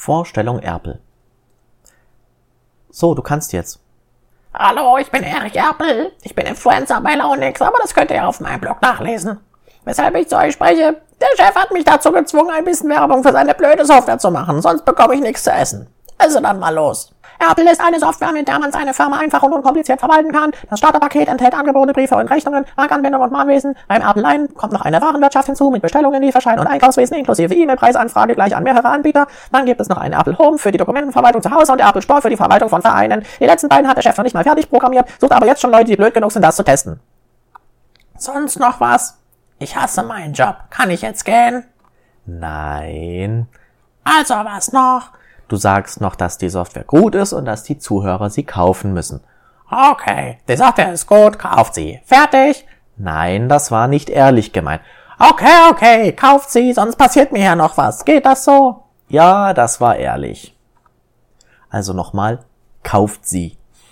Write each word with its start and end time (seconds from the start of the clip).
Vorstellung 0.00 0.60
Erpel. 0.60 0.98
So, 2.88 3.14
du 3.14 3.20
kannst 3.20 3.52
jetzt. 3.52 3.80
Hallo, 4.54 4.96
ich 4.96 5.10
bin 5.10 5.22
Erich 5.22 5.54
Erpel. 5.54 6.12
Ich 6.22 6.34
bin 6.34 6.46
Influencer 6.46 7.02
bei 7.02 7.16
Launix, 7.16 7.60
aber 7.60 7.76
das 7.82 7.92
könnt 7.92 8.10
ihr 8.10 8.26
auf 8.26 8.40
meinem 8.40 8.62
Blog 8.62 8.80
nachlesen. 8.80 9.40
Weshalb 9.84 10.16
ich 10.16 10.26
zu 10.26 10.38
euch 10.38 10.54
spreche, 10.54 11.02
der 11.20 11.28
Chef 11.36 11.54
hat 11.54 11.70
mich 11.72 11.84
dazu 11.84 12.12
gezwungen, 12.12 12.48
ein 12.48 12.64
bisschen 12.64 12.88
Werbung 12.88 13.22
für 13.22 13.32
seine 13.32 13.54
blöde 13.54 13.84
Software 13.84 14.18
zu 14.18 14.30
machen, 14.30 14.62
sonst 14.62 14.86
bekomme 14.86 15.16
ich 15.16 15.20
nichts 15.20 15.44
zu 15.44 15.52
essen. 15.52 15.86
Also 16.16 16.40
dann 16.40 16.58
mal 16.58 16.74
los. 16.74 17.12
Apple 17.40 17.70
ist 17.70 17.80
eine 17.80 17.98
Software, 17.98 18.32
mit 18.32 18.48
der 18.48 18.58
man 18.58 18.70
seine 18.70 18.92
Firma 18.92 19.18
einfach 19.18 19.42
und 19.42 19.52
unkompliziert 19.54 19.98
verwalten 19.98 20.30
kann. 20.30 20.50
Das 20.68 20.78
Starterpaket 20.78 21.28
enthält 21.28 21.54
Angebote, 21.54 21.94
Briefe 21.94 22.14
und 22.16 22.28
Rechnungen, 22.28 22.66
Bankanwendungen 22.76 23.26
und 23.26 23.32
Mahnwesen. 23.32 23.74
Beim 23.88 24.02
Apple 24.02 24.22
Line 24.22 24.48
kommt 24.48 24.74
noch 24.74 24.82
eine 24.82 25.00
Warenwirtschaft 25.00 25.46
hinzu 25.46 25.70
mit 25.70 25.80
Bestellungen, 25.80 26.22
Lieferscheinen 26.22 26.60
und 26.60 26.66
Einkaufswesen 26.66 27.16
inklusive 27.16 27.54
E-Mail-Preisanfrage 27.54 28.34
gleich 28.34 28.54
an 28.54 28.62
mehrere 28.62 28.88
Anbieter. 28.88 29.26
Dann 29.52 29.64
gibt 29.64 29.80
es 29.80 29.88
noch 29.88 29.96
eine 29.96 30.16
Apple 30.16 30.36
Home 30.36 30.58
für 30.58 30.70
die 30.70 30.78
Dokumentenverwaltung 30.78 31.40
zu 31.40 31.50
Hause 31.50 31.72
und 31.72 31.78
der 31.78 31.88
Apple 31.88 32.02
Store 32.02 32.20
für 32.20 32.28
die 32.28 32.36
Verwaltung 32.36 32.68
von 32.68 32.82
Vereinen. 32.82 33.24
Die 33.40 33.46
letzten 33.46 33.68
beiden 33.68 33.88
hat 33.88 33.96
der 33.96 34.02
Chef 34.02 34.16
noch 34.18 34.24
nicht 34.24 34.34
mal 34.34 34.44
fertig 34.44 34.68
programmiert, 34.68 35.06
sucht 35.18 35.32
aber 35.32 35.46
jetzt 35.46 35.62
schon 35.62 35.70
Leute, 35.70 35.86
die 35.86 35.96
blöd 35.96 36.12
genug 36.12 36.32
sind, 36.32 36.42
das 36.42 36.56
zu 36.56 36.62
testen. 36.62 37.00
Sonst 38.18 38.58
noch 38.58 38.80
was? 38.80 39.18
Ich 39.58 39.76
hasse 39.76 40.02
meinen 40.02 40.34
Job. 40.34 40.56
Kann 40.68 40.90
ich 40.90 41.00
jetzt 41.00 41.24
gehen? 41.24 41.64
Nein. 42.26 43.46
Also 44.04 44.34
was 44.34 44.72
noch? 44.72 45.12
Du 45.50 45.56
sagst 45.56 46.00
noch, 46.00 46.14
dass 46.14 46.38
die 46.38 46.48
Software 46.48 46.84
gut 46.84 47.16
ist 47.16 47.32
und 47.32 47.44
dass 47.44 47.64
die 47.64 47.76
Zuhörer 47.76 48.30
sie 48.30 48.44
kaufen 48.44 48.92
müssen. 48.92 49.20
Okay, 49.68 50.38
die 50.48 50.56
Software 50.56 50.92
ist 50.92 51.08
gut, 51.08 51.40
kauft 51.40 51.74
sie. 51.74 52.00
Fertig? 52.04 52.64
Nein, 52.96 53.48
das 53.48 53.72
war 53.72 53.88
nicht 53.88 54.10
ehrlich 54.10 54.52
gemeint. 54.52 54.80
Okay, 55.18 55.68
okay, 55.68 56.12
kauft 56.12 56.50
sie, 56.50 56.72
sonst 56.72 56.94
passiert 56.94 57.32
mir 57.32 57.42
ja 57.42 57.56
noch 57.56 57.76
was. 57.76 58.04
Geht 58.04 58.26
das 58.26 58.44
so? 58.44 58.84
Ja, 59.08 59.52
das 59.52 59.80
war 59.80 59.96
ehrlich. 59.96 60.56
Also 61.68 61.94
nochmal, 61.94 62.44
kauft 62.84 63.26
sie. 63.26 63.58